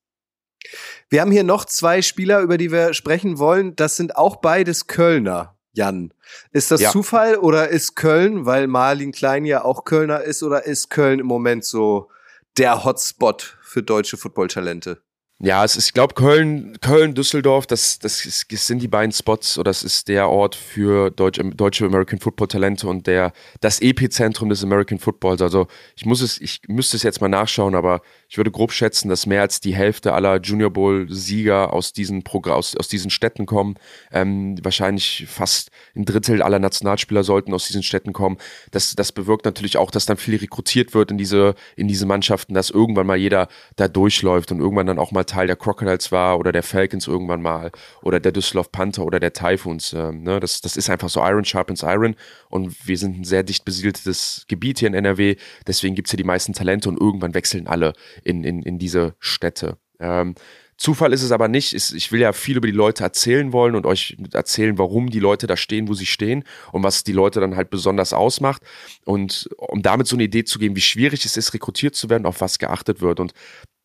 [1.08, 3.74] Wir haben hier noch zwei Spieler, über die wir sprechen wollen.
[3.74, 5.56] Das sind auch beides Kölner.
[5.72, 6.12] Jan,
[6.50, 6.90] ist das ja.
[6.90, 11.26] Zufall oder ist Köln, weil Marlin Klein ja auch Kölner ist, oder ist Köln im
[11.26, 12.10] Moment so
[12.58, 15.00] der Hotspot für deutsche Footballtalente?
[15.44, 19.10] Ja, es ist, ich glaube, Köln, Köln, Düsseldorf, das, das, ist, das sind die beiden
[19.10, 23.80] Spots oder das ist der Ort für deutsche, deutsche American Football Talente und der, das
[23.80, 25.42] Epizentrum des American Footballs.
[25.42, 29.08] Also ich muss es, ich müsste es jetzt mal nachschauen, aber ich würde grob schätzen,
[29.08, 33.10] dass mehr als die Hälfte aller Junior Bowl Sieger aus diesen Progr aus, aus diesen
[33.10, 33.74] Städten kommen.
[34.12, 38.38] Ähm, wahrscheinlich fast ein Drittel aller Nationalspieler sollten aus diesen Städten kommen.
[38.70, 42.54] Das, das bewirkt natürlich auch, dass dann viel rekrutiert wird in diese, in diese Mannschaften,
[42.54, 46.38] dass irgendwann mal jeder da durchläuft und irgendwann dann auch mal Teil der Crocodiles war
[46.38, 49.92] oder der Falcons irgendwann mal oder der Düsseldorf Panther oder der Typhoons.
[49.92, 50.40] Äh, ne?
[50.40, 52.14] das, das ist einfach so Iron sharpens Iron
[52.48, 56.18] und wir sind ein sehr dicht besiedeltes Gebiet hier in NRW, deswegen gibt es hier
[56.18, 59.78] die meisten Talente und irgendwann wechseln alle in, in, in diese Städte.
[60.00, 60.34] Ähm,
[60.82, 61.74] Zufall ist es aber nicht.
[61.74, 65.46] Ich will ja viel über die Leute erzählen wollen und euch erzählen, warum die Leute
[65.46, 68.62] da stehen, wo sie stehen und was die Leute dann halt besonders ausmacht.
[69.04, 72.26] Und um damit so eine Idee zu geben, wie schwierig es ist, rekrutiert zu werden,
[72.26, 73.20] auf was geachtet wird.
[73.20, 73.32] Und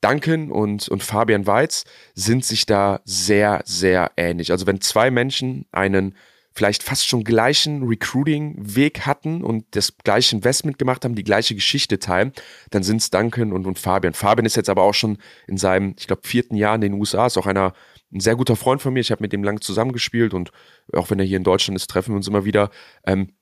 [0.02, 1.84] Duncan und, und Fabian Weiz
[2.15, 4.52] sind sich da sehr, sehr ähnlich.
[4.52, 6.15] Also wenn zwei Menschen einen
[6.58, 12.00] vielleicht fast schon gleichen Recruiting-Weg hatten und das gleiche Investment gemacht haben, die gleiche Geschichte
[12.00, 12.34] teilen,
[12.72, 14.15] dann sind es Duncan und, und Fabian.
[14.15, 17.28] Fabian ist jetzt aber auch schon in seinem, ich glaube, vierten Jahr in den USA,
[17.28, 17.74] ist auch einer,
[18.12, 19.02] ein sehr guter Freund von mir.
[19.02, 20.52] Ich habe mit dem lange zusammengespielt und
[20.93, 22.72] auch wenn er hier in Deutschland ist, treffen wir uns immer wieder.
[23.06, 23.34] Ähm,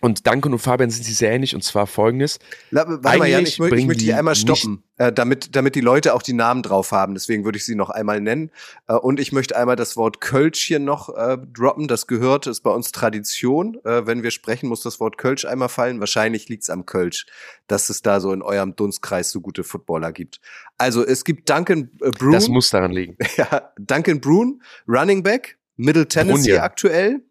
[0.00, 2.38] und Duncan und Fabian sind sich sehr ähnlich und zwar folgendes.
[2.70, 6.14] La, warte mal, Jan, ich, ich möchte die einmal stoppen, äh, damit, damit die Leute
[6.14, 7.12] auch die Namen drauf haben.
[7.12, 8.50] Deswegen würde ich sie noch einmal nennen.
[8.88, 11.86] Äh, und ich möchte einmal das Wort Kölsch hier noch äh, droppen.
[11.86, 13.78] Das gehört, ist bei uns Tradition.
[13.84, 16.00] Äh, wenn wir sprechen, muss das Wort Kölsch einmal fallen.
[16.00, 17.26] Wahrscheinlich liegt's am Kölsch,
[17.66, 20.40] dass es da so in eurem Dunstkreis so gute Footballer gibt.
[20.78, 22.32] Also es gibt Duncan äh, Brun.
[22.32, 23.18] Das muss daran liegen.
[23.36, 27.22] ja, Duncan Brun, Running Back, Middle Tennessee Brun, aktuell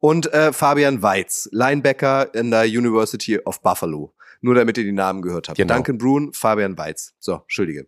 [0.00, 4.14] und äh, Fabian Weitz, Linebacker in der University of Buffalo.
[4.40, 5.58] Nur damit ihr die Namen gehört habt.
[5.58, 5.74] Genau.
[5.74, 7.14] Duncan Brun, Fabian Weitz.
[7.18, 7.86] So, Entschuldige.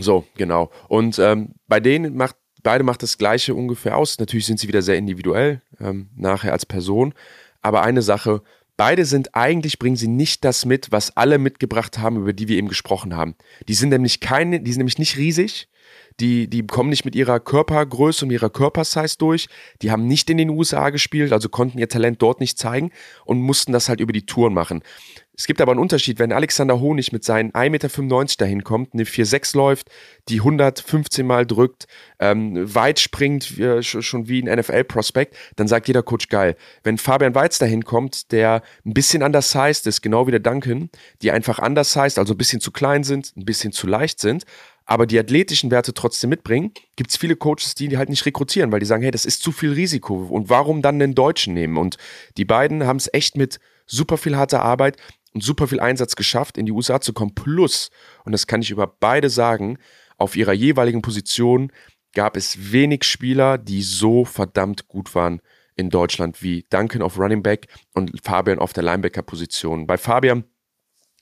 [0.00, 0.70] So, genau.
[0.88, 4.18] Und ähm, bei denen macht beide macht das Gleiche ungefähr aus.
[4.18, 7.14] Natürlich sind sie wieder sehr individuell, ähm, nachher als Person.
[7.62, 8.42] Aber eine Sache,
[8.76, 12.56] beide sind eigentlich, bringen sie nicht das mit, was alle mitgebracht haben, über die wir
[12.56, 13.36] eben gesprochen haben.
[13.68, 15.68] Die sind nämlich keine, die sind nämlich nicht riesig,
[16.20, 19.48] die, die kommen nicht mit ihrer Körpergröße und ihrer Körpersize durch.
[19.82, 22.90] Die haben nicht in den USA gespielt, also konnten ihr Talent dort nicht zeigen
[23.24, 24.82] und mussten das halt über die Touren machen.
[25.38, 29.04] Es gibt aber einen Unterschied, wenn Alexander Honig mit seinen 1,95 Meter dahin kommt, eine
[29.04, 29.90] 4,6 läuft,
[30.30, 31.86] die 115 Mal drückt,
[32.18, 36.56] ähm, weit springt, äh, schon wie ein NFL-Prospect, dann sagt jeder Coach geil.
[36.84, 40.88] Wenn Fabian Weiz dahin kommt, der ein bisschen undersized ist, genau wie der Duncan,
[41.20, 44.44] die einfach undersized, also ein bisschen zu klein sind, ein bisschen zu leicht sind,
[44.86, 48.72] aber die athletischen Werte trotzdem mitbringen, gibt es viele Coaches, die die halt nicht rekrutieren,
[48.72, 51.76] weil die sagen, hey, das ist zu viel Risiko und warum dann den Deutschen nehmen?
[51.76, 51.96] Und
[52.36, 54.96] die beiden haben es echt mit super viel harter Arbeit
[55.34, 57.34] und super viel Einsatz geschafft, in die USA zu kommen.
[57.34, 57.90] Plus,
[58.24, 59.78] und das kann ich über beide sagen,
[60.16, 61.70] auf ihrer jeweiligen Position
[62.14, 65.40] gab es wenig Spieler, die so verdammt gut waren
[65.74, 69.86] in Deutschland wie Duncan auf Running Back und Fabian auf der Linebacker-Position.
[69.86, 70.44] Bei Fabian,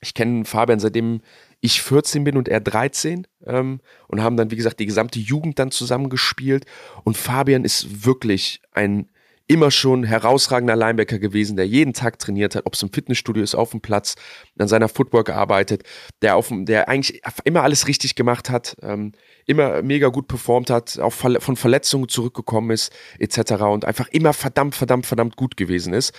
[0.01, 1.23] ich kenne Fabian seitdem
[1.65, 5.59] ich 14 bin und er 13 ähm, und haben dann, wie gesagt, die gesamte Jugend
[5.59, 6.67] dann zusammengespielt.
[7.05, 9.09] Und Fabian ist wirklich ein
[9.47, 13.55] immer schon herausragender Linebacker gewesen, der jeden Tag trainiert hat, ob es im Fitnessstudio ist,
[13.55, 14.15] auf dem Platz,
[14.59, 15.83] an seiner Footwork gearbeitet,
[16.23, 19.13] der auf der eigentlich immer alles richtig gemacht hat, ähm,
[19.47, 23.63] immer mega gut performt hat, auch von Verletzungen zurückgekommen ist, etc.
[23.65, 26.15] und einfach immer verdammt, verdammt, verdammt gut gewesen ist.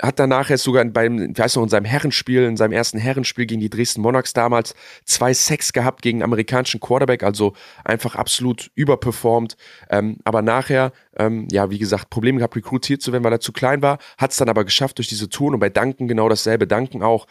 [0.00, 3.46] Hat danach jetzt sogar beim, ich weiß noch, in seinem Herrenspiel, in seinem ersten Herrenspiel
[3.46, 9.56] gegen die Dresden Monarchs damals zwei Sex gehabt gegen amerikanischen Quarterback, also einfach absolut überperformt.
[9.90, 13.52] Ähm, aber nachher, ähm, ja, wie gesagt, Probleme gehabt, rekrutiert zu werden, weil er zu
[13.52, 16.66] klein war, hat es dann aber geschafft durch diese Touren und bei Duncan genau dasselbe.
[16.66, 17.26] Duncan auch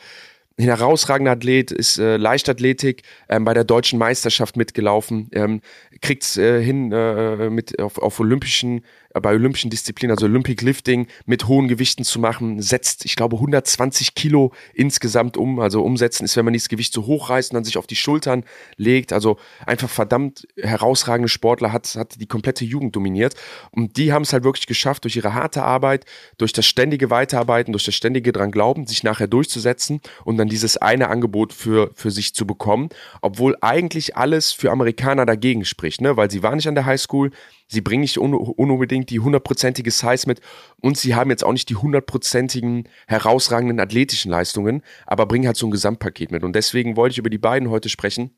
[0.60, 5.62] ein herausragender Athlet, ist äh, Leichtathletik ähm, bei der deutschen Meisterschaft mitgelaufen, ähm,
[6.02, 8.82] kriegt äh, hin äh, mit auf, auf olympischen
[9.14, 14.14] bei olympischen Disziplinen, also Olympic Lifting, mit hohen Gewichten zu machen, setzt, ich glaube, 120
[14.14, 15.60] Kilo insgesamt um.
[15.60, 17.96] Also umsetzen ist, wenn man dieses Gewicht so hoch reißt und dann sich auf die
[17.96, 18.44] Schultern
[18.78, 19.12] legt.
[19.14, 23.36] Also einfach verdammt herausragende Sportler hat, hat die komplette Jugend dominiert.
[23.72, 26.06] Und die haben es halt wirklich geschafft, durch ihre harte Arbeit,
[26.38, 30.78] durch das ständige Weiterarbeiten, durch das ständige dran Glauben, sich nachher durchzusetzen und dann dieses
[30.78, 32.90] eine Angebot für, für sich zu bekommen.
[33.22, 36.16] Obwohl eigentlich alles für Amerikaner dagegen spricht, ne?
[36.16, 37.32] weil sie waren nicht an der Highschool,
[37.68, 40.42] sie bringen nicht un unbedingt die hundertprozentige Size mit
[40.82, 45.68] und sie haben jetzt auch nicht die hundertprozentigen herausragenden athletischen Leistungen, aber bringen halt so
[45.68, 46.44] ein Gesamtpaket mit.
[46.44, 48.32] Und deswegen wollte ich über die beiden heute sprechen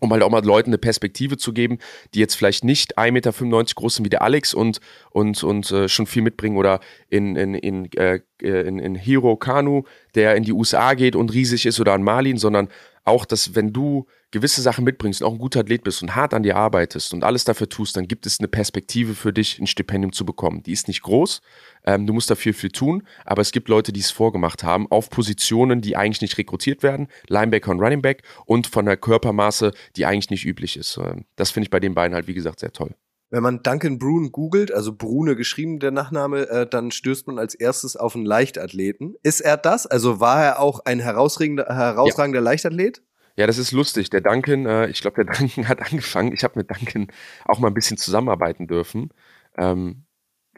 [0.00, 1.78] um halt auch mal Leuten eine Perspektive zu geben,
[2.14, 5.88] die jetzt vielleicht nicht 1,95 Meter groß sind wie der Alex und, und, und äh,
[5.88, 9.82] schon viel mitbringen oder in, in, in, äh, in, in Hiro Kanu,
[10.14, 12.68] der in die USA geht und riesig ist oder an Malin, sondern
[13.10, 16.32] auch, dass wenn du gewisse Sachen mitbringst und auch ein guter Athlet bist und hart
[16.32, 19.66] an dir arbeitest und alles dafür tust, dann gibt es eine Perspektive für dich, ein
[19.66, 20.62] Stipendium zu bekommen.
[20.62, 21.42] Die ist nicht groß,
[21.84, 25.10] ähm, du musst dafür viel tun, aber es gibt Leute, die es vorgemacht haben, auf
[25.10, 30.06] Positionen, die eigentlich nicht rekrutiert werden, Linebacker und Running Back und von der Körpermaße, die
[30.06, 30.96] eigentlich nicht üblich ist.
[30.96, 32.94] Ähm, das finde ich bei den beiden halt, wie gesagt, sehr toll.
[33.30, 37.54] Wenn man Duncan Brune googelt, also Brune geschrieben der Nachname, äh, dann stößt man als
[37.54, 39.14] erstes auf einen Leichtathleten.
[39.22, 39.86] Ist er das?
[39.86, 42.44] Also war er auch ein herausragender, herausragender ja.
[42.44, 43.02] Leichtathlet?
[43.36, 44.10] Ja, das ist lustig.
[44.10, 46.32] Der Duncan, äh, ich glaube, der Duncan hat angefangen.
[46.32, 47.06] Ich habe mit Duncan
[47.44, 49.10] auch mal ein bisschen zusammenarbeiten dürfen.
[49.56, 50.04] Ähm,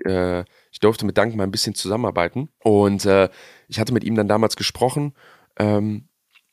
[0.05, 2.49] äh, ich durfte mit Duncan mal ein bisschen zusammenarbeiten.
[2.61, 3.29] Und äh,
[3.69, 5.15] ich hatte mit ihm dann damals gesprochen.
[5.59, 6.09] Ähm,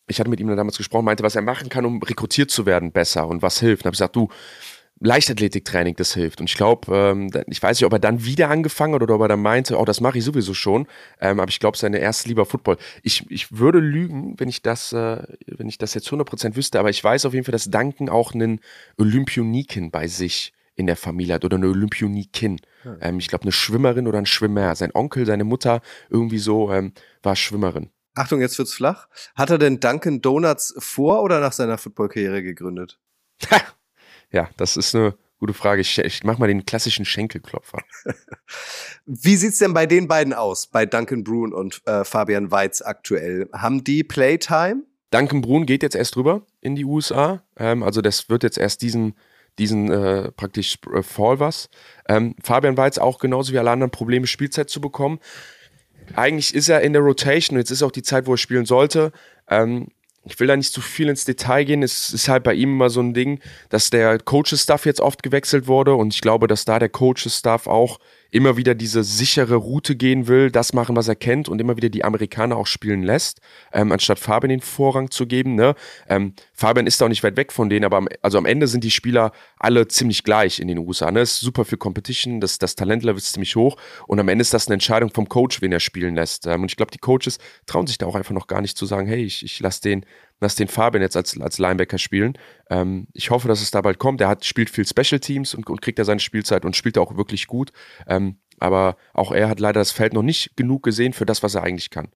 [0.08, 2.66] ich hatte mit ihm dann damals gesprochen, meinte, was er machen kann, um rekrutiert zu
[2.66, 3.84] werden besser und was hilft.
[3.84, 4.28] Und habe gesagt, du,
[5.02, 6.42] Leichtathletiktraining, das hilft.
[6.42, 9.22] Und ich glaube, ähm, ich weiß nicht, ob er dann wieder angefangen hat oder ob
[9.22, 10.88] er dann meinte, oh, das mache ich sowieso schon.
[11.22, 12.78] Ähm, aber ich glaube, seine erste Liebe Football.
[13.04, 16.90] Ich, ich würde lügen, wenn ich das, äh, wenn ich das jetzt 100% wüsste, aber
[16.90, 18.60] ich weiß auf jeden Fall, dass Duncan auch einen
[18.98, 22.60] Olympioniken bei sich in der Familie hat oder eine Olympionikin.
[22.84, 22.98] Hm.
[23.02, 24.76] Ähm, ich glaube, eine Schwimmerin oder ein Schwimmer.
[24.76, 27.90] Sein Onkel, seine Mutter irgendwie so ähm, war Schwimmerin.
[28.16, 29.08] Achtung, jetzt wird's flach.
[29.36, 33.00] Hat er denn Duncan Donuts vor oder nach seiner Footballkarriere gegründet?
[34.32, 35.82] Ja, das ist eine gute Frage.
[35.82, 37.80] Ich, ich mach mal den klassischen Schenkelklopfer.
[39.06, 43.50] Wie sieht's denn bei den beiden aus, bei Duncan Brun und äh, Fabian Weitz aktuell?
[43.54, 44.84] Haben die Playtime?
[45.12, 47.44] Duncan Brun geht jetzt erst rüber in die USA.
[47.58, 49.16] Ähm, also das wird jetzt erst diesen
[49.60, 51.70] diesen äh, praktisch äh, Fall was.
[52.08, 55.20] Ähm, Fabian Weitz auch genauso wie alle anderen Probleme, Spielzeit zu bekommen.
[56.16, 59.12] Eigentlich ist er in der Rotation, jetzt ist auch die Zeit, wo er spielen sollte.
[59.48, 59.90] Ähm,
[60.26, 61.84] ich will da nicht zu viel ins Detail gehen.
[61.84, 65.68] Es ist halt bei ihm immer so ein Ding, dass der Coaches-Staff jetzt oft gewechselt
[65.68, 68.00] wurde und ich glaube, dass da der Coaches-Staff auch
[68.32, 71.90] immer wieder diese sichere Route gehen will, das machen, was er kennt und immer wieder
[71.90, 73.40] die Amerikaner auch spielen lässt,
[73.74, 75.56] ähm, anstatt Fabian den Vorrang zu geben.
[75.56, 75.76] Ne?
[76.08, 78.84] Ähm, Fabian ist auch nicht weit weg von denen, aber am, also am Ende sind
[78.84, 81.12] die Spieler alle ziemlich gleich in den USA.
[81.12, 81.22] Ne?
[81.22, 84.54] Es ist super viel Competition, das, das Talentlevel ist ziemlich hoch und am Ende ist
[84.54, 86.46] das eine Entscheidung vom Coach, wen er spielen lässt.
[86.48, 88.86] Ähm, und ich glaube, die Coaches trauen sich da auch einfach noch gar nicht zu
[88.86, 90.06] sagen, hey, ich, ich lasse den
[90.40, 92.38] lass den Fabian jetzt als, als Linebacker spielen.
[92.70, 94.22] Ähm, ich hoffe, dass es da bald kommt.
[94.22, 97.18] Er hat, spielt viel Special Teams und, und kriegt da seine Spielzeit und spielt auch
[97.18, 97.72] wirklich gut.
[98.08, 101.56] Ähm, aber auch er hat leider das Feld noch nicht genug gesehen für das, was
[101.56, 102.10] er eigentlich kann.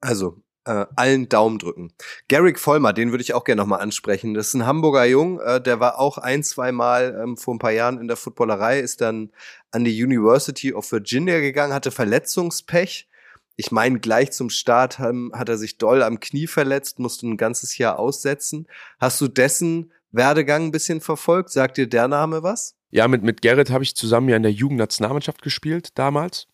[0.00, 1.92] Also, äh, allen Daumen drücken.
[2.28, 4.34] Garrick Vollmer, den würde ich auch gerne nochmal ansprechen.
[4.34, 7.58] Das ist ein Hamburger Jung, äh, der war auch ein, zwei Mal ähm, vor ein
[7.58, 9.30] paar Jahren in der Footballerei, ist dann
[9.70, 13.08] an die University of Virginia gegangen, hatte Verletzungspech
[13.56, 17.76] ich meine, gleich zum Start hat er sich doll am Knie verletzt, musste ein ganzes
[17.78, 18.66] Jahr aussetzen.
[18.98, 21.50] Hast du dessen Werdegang ein bisschen verfolgt?
[21.50, 22.76] Sagt dir der Name was?
[22.90, 26.48] Ja, mit, mit Gerrit habe ich zusammen ja in der Jugendnationalmannschaft gespielt damals.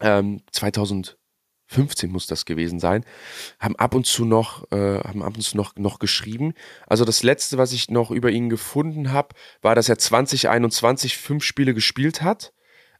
[0.00, 3.04] Ähm, 2015 muss das gewesen sein.
[3.60, 6.54] Haben ab und zu noch, äh, haben ab und zu noch, noch geschrieben.
[6.86, 11.44] Also das letzte, was ich noch über ihn gefunden habe, war, dass er 2021 fünf
[11.44, 12.52] Spiele gespielt hat.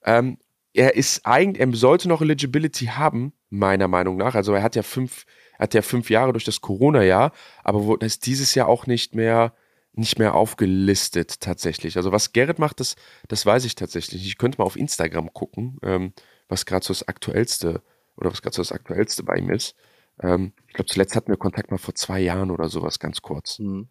[0.04, 0.38] Ähm,
[0.74, 4.34] er ist eigentlich, er sollte noch Eligibility haben, meiner Meinung nach.
[4.34, 5.26] Also er hat ja fünf,
[5.58, 7.32] hat ja fünf Jahre durch das Corona-Jahr,
[7.64, 9.54] aber ist dieses Jahr auch nicht mehr,
[9.92, 11.96] nicht mehr aufgelistet tatsächlich.
[11.96, 12.96] Also was Gerrit macht, das,
[13.28, 14.26] das weiß ich tatsächlich.
[14.26, 16.12] Ich könnte mal auf Instagram gucken, ähm,
[16.48, 17.82] was gerade so das Aktuellste
[18.16, 19.74] oder was gerade so das Aktuellste bei ihm ist.
[20.22, 23.58] Ähm, ich glaube, zuletzt hatten wir Kontakt mal vor zwei Jahren oder sowas, ganz kurz.
[23.58, 23.88] Mhm.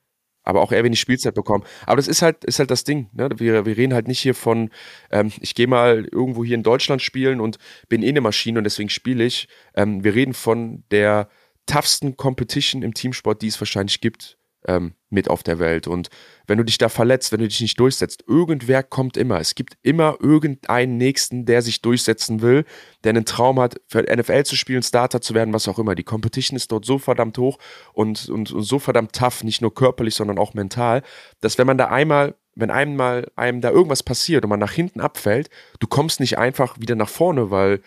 [0.49, 1.63] Aber auch eher wenig Spielzeit bekommen.
[1.85, 3.09] Aber das ist halt, ist halt das Ding.
[3.13, 3.29] Ne?
[3.37, 4.71] Wir, wir reden halt nicht hier von,
[5.11, 7.57] ähm, ich gehe mal irgendwo hier in Deutschland spielen und
[7.87, 9.47] bin eh eine Maschine und deswegen spiele ich.
[9.75, 11.29] Ähm, wir reden von der
[11.67, 15.87] toughsten Competition im Teamsport, die es wahrscheinlich gibt ähm, mit auf der Welt.
[15.87, 16.09] Und
[16.47, 19.39] wenn du dich da verletzt, wenn du dich nicht durchsetzt, irgendwer kommt immer.
[19.39, 22.65] Es gibt immer irgendeinen Nächsten, der sich durchsetzen will,
[23.03, 25.95] der einen Traum hat, für NFL zu spielen, Starter zu werden, was auch immer.
[25.95, 27.57] Die Competition ist dort so verdammt hoch
[27.93, 31.01] und, und, und so verdammt tough, nicht nur körperlich, sondern auch mental,
[31.41, 34.99] dass wenn man da einmal wenn einmal einem da irgendwas passiert und man nach hinten
[34.99, 37.81] abfällt, du kommst nicht einfach wieder nach vorne, weil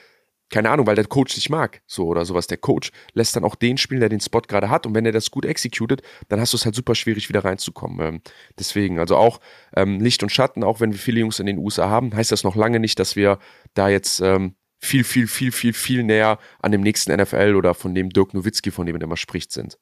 [0.53, 2.47] keine Ahnung, weil der Coach dich mag, so oder sowas.
[2.47, 4.87] Der Coach lässt dann auch den spielen, der den Spot gerade hat.
[4.87, 8.07] Und wenn er das gut executed, dann hast du es halt super schwierig, wieder reinzukommen.
[8.07, 8.21] Ähm,
[8.59, 9.41] deswegen, also auch
[9.75, 12.45] ähm, Licht und Schatten, auch wenn wir viele Jungs in den USA haben, heißt das
[12.45, 13.39] noch lange nicht, dass wir
[13.75, 17.95] da jetzt ähm, viel, viel, viel, viel, viel näher an dem nächsten NFL oder von
[17.95, 19.79] dem Dirk Nowitzki, von dem er immer spricht, sind.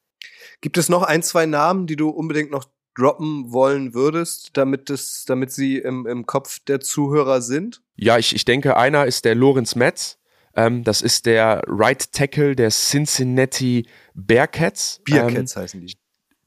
[0.60, 5.24] Gibt es noch ein, zwei Namen, die du unbedingt noch droppen wollen würdest, damit, es,
[5.26, 7.82] damit sie im, im Kopf der Zuhörer sind?
[7.96, 10.19] Ja, ich, ich denke, einer ist der Lorenz Metz.
[10.54, 15.00] Ähm, das ist der Right Tackle der Cincinnati Bearcats.
[15.04, 15.96] Bearcats ähm, heißen die.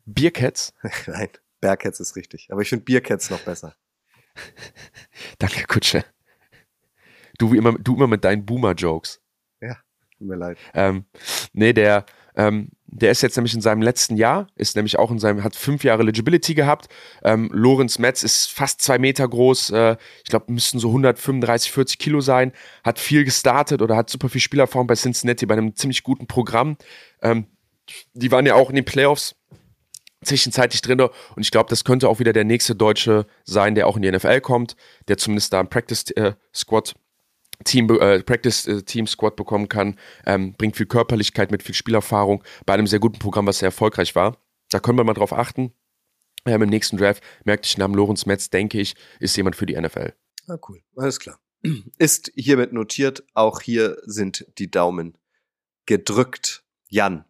[0.06, 0.74] Bearcats?
[1.08, 1.30] Nein,
[1.62, 2.48] Bearcats ist richtig.
[2.52, 3.76] Aber ich finde Bearcats noch besser.
[5.40, 6.04] Danke, Kutsche.
[7.38, 9.22] Du, wie immer, du immer mit deinen Boomer-Jokes.
[9.62, 9.78] Ja,
[10.18, 10.58] tut mir leid.
[10.74, 11.06] Ähm,
[11.54, 15.18] nee, der, ähm, der ist jetzt nämlich in seinem letzten Jahr, ist nämlich auch in
[15.18, 16.88] seinem, hat fünf Jahre Legibility gehabt.
[17.24, 21.98] Ähm, Lorenz Metz ist fast zwei Meter groß, äh, ich glaube, müssten so 135, 40
[21.98, 22.52] Kilo sein,
[22.84, 26.78] hat viel gestartet oder hat super viel Spielerfahrung bei Cincinnati bei einem ziemlich guten Programm.
[27.22, 27.48] Ähm,
[28.14, 29.36] die waren ja auch in den Playoffs
[30.24, 33.98] zwischenzeitlich drin und ich glaube, das könnte auch wieder der nächste Deutsche sein, der auch
[33.98, 34.76] in die NFL kommt,
[35.08, 36.34] der zumindest da im Practice äh,
[37.64, 42.44] Team, äh, Practice äh, Team Squad bekommen kann, ähm, bringt viel Körperlichkeit mit, viel Spielerfahrung
[42.66, 44.38] bei einem sehr guten Programm, was sehr erfolgreich war.
[44.70, 45.74] Da können wir mal drauf achten.
[46.46, 49.80] Ähm, Im nächsten Draft merkte ich Namen Lorenz Metz, denke ich, ist jemand für die
[49.80, 50.14] NFL.
[50.48, 50.82] Ah, cool.
[50.96, 51.40] Alles klar.
[51.98, 53.24] Ist hiermit notiert.
[53.34, 55.18] Auch hier sind die Daumen
[55.86, 56.64] gedrückt.
[56.90, 57.24] Jan,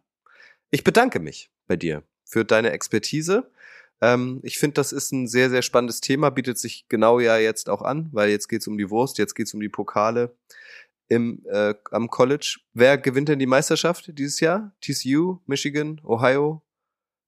[0.70, 3.50] ich bedanke mich bei dir für deine Expertise.
[4.00, 7.68] Ähm, ich finde, das ist ein sehr, sehr spannendes Thema, bietet sich genau ja jetzt
[7.68, 10.36] auch an, weil jetzt geht's um die Wurst, jetzt geht's um die Pokale
[11.08, 12.58] im, äh, am College.
[12.72, 14.72] Wer gewinnt denn die Meisterschaft dieses Jahr?
[14.80, 16.62] TCU, Michigan, Ohio,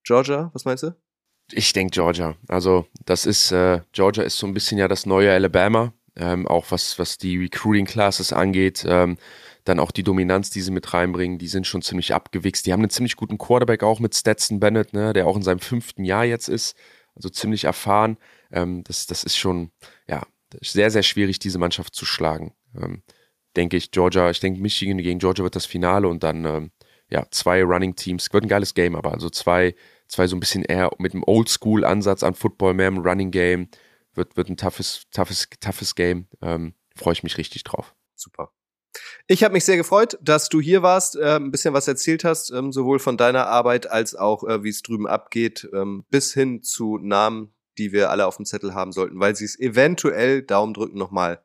[0.04, 0.50] Georgia?
[0.54, 0.94] Was meinst du?
[1.52, 2.36] Ich denke Georgia.
[2.48, 6.70] Also das ist, äh, Georgia ist so ein bisschen ja das neue Alabama, ähm, auch
[6.70, 8.84] was, was die Recruiting Classes angeht.
[8.86, 9.18] Ähm,
[9.66, 12.66] dann auch die Dominanz, die sie mit reinbringen, die sind schon ziemlich abgewichst.
[12.66, 15.58] Die haben einen ziemlich guten Quarterback auch mit Stetson Bennett, ne, der auch in seinem
[15.58, 16.76] fünften Jahr jetzt ist,
[17.16, 18.16] also ziemlich erfahren.
[18.52, 19.72] Ähm, das, das ist schon,
[20.08, 20.22] ja,
[20.62, 22.54] sehr, sehr schwierig, diese Mannschaft zu schlagen.
[22.80, 23.02] Ähm,
[23.56, 26.70] denke ich, Georgia, ich denke, Michigan gegen Georgia wird das Finale und dann, ähm,
[27.10, 28.32] ja, zwei Running Teams.
[28.32, 29.74] Wird ein geiles Game, aber also zwei,
[30.06, 33.68] zwei so ein bisschen eher mit einem Oldschool-Ansatz an Football, mehr im Running Game.
[34.14, 36.28] Wird, wird ein toughes, toughes, toughes Game.
[36.40, 37.94] Ähm, Freue ich mich richtig drauf.
[38.14, 38.55] Super.
[39.26, 42.50] Ich habe mich sehr gefreut, dass du hier warst, äh, ein bisschen was erzählt hast,
[42.50, 46.62] ähm, sowohl von deiner Arbeit als auch, äh, wie es drüben abgeht, ähm, bis hin
[46.62, 50.74] zu Namen, die wir alle auf dem Zettel haben sollten, weil sie es eventuell, Daumen
[50.74, 51.42] drücken, nochmal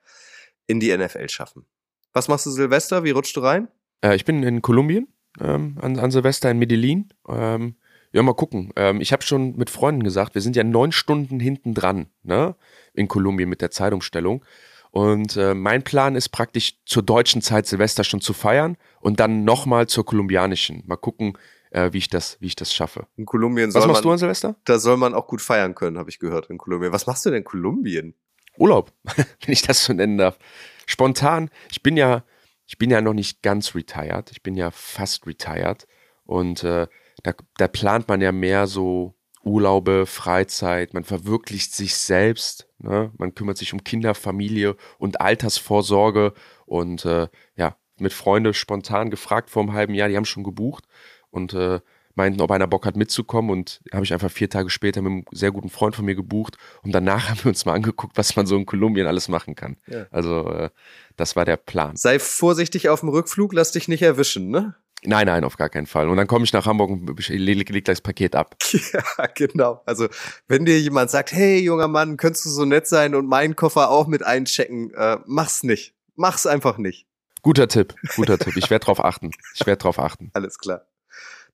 [0.68, 1.66] in die NFL schaffen.
[2.14, 3.04] Was machst du Silvester?
[3.04, 3.68] Wie rutschst du rein?
[4.02, 5.08] Äh, ich bin in Kolumbien
[5.40, 7.10] ähm, an, an, Silvester in Medellin.
[7.28, 7.76] Ähm,
[8.12, 8.72] ja, mal gucken.
[8.76, 12.56] Ähm, ich habe schon mit Freunden gesagt, wir sind ja neun Stunden hinten dran ne?
[12.94, 14.44] in Kolumbien mit der Zeitumstellung.
[14.91, 19.45] Und äh, mein Plan ist praktisch zur deutschen Zeit Silvester schon zu feiern und dann
[19.45, 20.84] nochmal zur kolumbianischen.
[20.86, 21.38] Mal gucken,
[21.71, 23.08] äh, wie ich das, wie ich das schaffe.
[23.15, 24.56] In Kolumbien Was machst man, du an Silvester?
[24.65, 26.91] Da soll man auch gut feiern können, habe ich gehört in Kolumbien.
[26.91, 28.15] Was machst du denn in Kolumbien?
[28.58, 30.38] Urlaub, wenn ich das so nennen darf.
[30.86, 31.49] Spontan.
[31.71, 32.25] Ich bin ja,
[32.67, 34.30] ich bin ja noch nicht ganz retired.
[34.32, 35.88] Ich bin ja fast retired
[36.25, 36.88] und äh,
[37.23, 43.12] da, da plant man ja mehr so Urlaube, Freizeit, man verwirklicht sich selbst, ne?
[43.17, 46.34] man kümmert sich um Kinder, Familie und Altersvorsorge
[46.65, 50.86] und äh, ja, mit Freunden spontan gefragt vor einem halben Jahr, die haben schon gebucht
[51.30, 51.80] und äh,
[52.15, 55.25] meinten, ob einer Bock hat mitzukommen und habe ich einfach vier Tage später mit einem
[55.32, 58.45] sehr guten Freund von mir gebucht und danach haben wir uns mal angeguckt, was man
[58.45, 59.77] so in Kolumbien alles machen kann.
[59.88, 60.08] Ja.
[60.12, 60.69] Also äh,
[61.15, 61.95] das war der Plan.
[61.95, 64.75] Sei vorsichtig auf dem Rückflug, lass dich nicht erwischen, ne?
[65.04, 66.10] Nein, nein, auf gar keinen Fall.
[66.10, 68.56] Und dann komme ich nach Hamburg und leg, leg das Paket ab.
[68.72, 69.82] Ja, genau.
[69.86, 70.08] Also,
[70.48, 73.90] wenn dir jemand sagt, hey, junger Mann, könntest du so nett sein und meinen Koffer
[73.90, 75.96] auch mit einchecken, äh, mach's nicht.
[76.16, 77.08] Mach's einfach nicht.
[77.42, 78.56] Guter Tipp, guter Tipp.
[78.58, 79.32] Ich werde drauf achten.
[79.56, 80.30] Ich werde drauf achten.
[80.34, 80.86] Alles klar.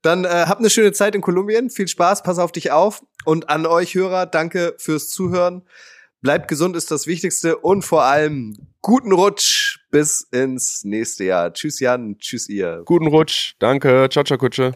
[0.02, 1.70] Dann äh, habt eine schöne Zeit in Kolumbien.
[1.70, 3.04] Viel Spaß, pass auf dich auf.
[3.26, 5.64] Und an euch Hörer, danke fürs Zuhören.
[6.28, 11.54] Bleibt gesund ist das Wichtigste und vor allem guten Rutsch bis ins nächste Jahr.
[11.54, 12.82] Tschüss Jan, tschüss ihr.
[12.84, 14.74] Guten Rutsch, danke, ciao, ciao Kutsche.